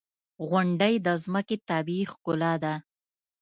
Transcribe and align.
•غونډۍ 0.49 0.95
د 1.05 1.07
ځمکې 1.23 1.57
طبیعي 1.69 2.05
ښکلا 2.11 2.53
ده. 2.63 2.73